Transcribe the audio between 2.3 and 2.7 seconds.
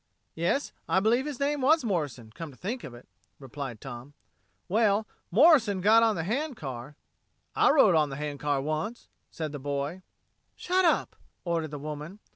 come to